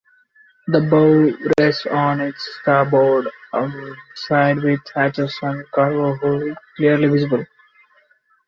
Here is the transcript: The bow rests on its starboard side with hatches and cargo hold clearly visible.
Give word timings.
The 0.65 0.81
bow 0.81 1.29
rests 1.59 1.85
on 1.85 2.21
its 2.21 2.57
starboard 2.59 3.27
side 4.15 4.57
with 4.57 4.79
hatches 4.95 5.37
and 5.43 5.63
cargo 5.69 6.15
hold 6.15 6.57
clearly 6.75 7.05
visible. 7.07 7.45